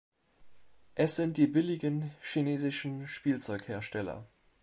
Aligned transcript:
Es 0.95 1.15
sind 1.15 1.37
die 1.37 1.45
billigen 1.45 2.09
chinesischen 2.23 3.05
Spielzeughersteller. 3.07 4.27